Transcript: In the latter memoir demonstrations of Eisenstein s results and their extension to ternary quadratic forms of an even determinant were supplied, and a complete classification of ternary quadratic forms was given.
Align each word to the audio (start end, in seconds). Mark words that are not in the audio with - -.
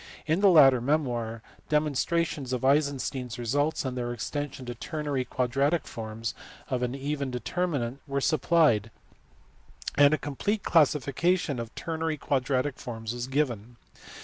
In 0.25 0.39
the 0.41 0.49
latter 0.49 0.81
memoir 0.81 1.43
demonstrations 1.69 2.53
of 2.53 2.65
Eisenstein 2.65 3.27
s 3.27 3.37
results 3.37 3.85
and 3.85 3.95
their 3.95 4.11
extension 4.13 4.65
to 4.65 4.73
ternary 4.73 5.23
quadratic 5.23 5.85
forms 5.85 6.33
of 6.71 6.81
an 6.81 6.95
even 6.95 7.29
determinant 7.29 8.01
were 8.07 8.19
supplied, 8.19 8.89
and 9.93 10.11
a 10.11 10.17
complete 10.17 10.63
classification 10.63 11.59
of 11.59 11.75
ternary 11.75 12.17
quadratic 12.17 12.79
forms 12.79 13.13
was 13.13 13.27
given. 13.27 13.75